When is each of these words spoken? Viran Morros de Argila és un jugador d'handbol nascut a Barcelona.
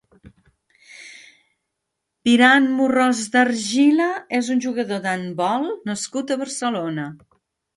Viran 2.29 2.65
Morros 2.79 3.21
de 3.35 3.41
Argila 3.43 4.09
és 4.41 4.49
un 4.57 4.65
jugador 4.67 5.05
d'handbol 5.05 5.71
nascut 5.91 6.35
a 6.37 6.41
Barcelona. 6.45 7.07